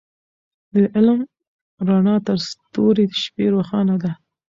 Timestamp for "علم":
0.95-1.19